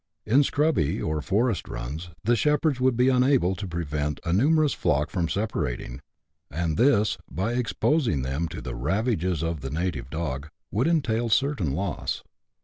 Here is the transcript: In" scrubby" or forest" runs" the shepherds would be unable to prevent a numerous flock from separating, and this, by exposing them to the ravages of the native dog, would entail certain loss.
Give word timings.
In" 0.25 0.41
scrubby" 0.43 0.99
or 1.03 1.21
forest" 1.21 1.67
runs" 1.67 2.09
the 2.23 2.35
shepherds 2.35 2.81
would 2.81 2.97
be 2.97 3.09
unable 3.09 3.53
to 3.55 3.67
prevent 3.67 4.19
a 4.25 4.33
numerous 4.33 4.73
flock 4.73 5.11
from 5.11 5.29
separating, 5.29 6.01
and 6.49 6.75
this, 6.75 7.19
by 7.29 7.53
exposing 7.53 8.23
them 8.23 8.47
to 8.47 8.61
the 8.61 8.73
ravages 8.73 9.43
of 9.43 9.61
the 9.61 9.69
native 9.69 10.09
dog, 10.09 10.49
would 10.71 10.87
entail 10.87 11.29
certain 11.29 11.73
loss. 11.73 12.23